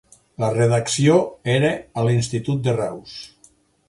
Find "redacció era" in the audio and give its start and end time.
0.53-1.69